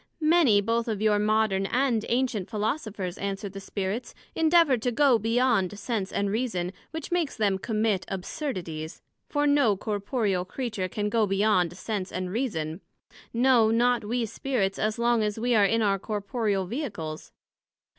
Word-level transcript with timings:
Many, 0.19 0.61
both 0.61 0.87
of 0.87 0.99
your 0.99 1.19
modern 1.19 1.67
and 1.67 2.03
ancient 2.09 2.49
Philosophers, 2.49 3.19
answered 3.19 3.53
the 3.53 3.59
Spirits, 3.59 4.15
endeavour 4.33 4.75
to 4.77 4.91
go 4.91 5.19
beyond 5.19 5.77
Sense 5.77 6.11
and 6.11 6.31
Reason, 6.31 6.71
which 6.89 7.11
makes 7.11 7.37
them 7.37 7.59
commit 7.59 8.05
absurdities; 8.07 9.03
for 9.29 9.45
no 9.45 9.77
corporeal 9.77 10.43
Creature 10.43 10.87
can 10.89 11.07
go 11.09 11.27
beyond 11.27 11.77
Sense 11.77 12.11
and 12.11 12.31
Reason; 12.31 12.81
no 13.31 13.69
not 13.69 14.03
we 14.03 14.25
Spirits, 14.25 14.79
as 14.79 14.97
long 14.97 15.21
as 15.21 15.37
we 15.37 15.53
are 15.53 15.65
in 15.65 15.83
our 15.83 15.99
corporeal 15.99 16.65
Vehicles. 16.65 17.31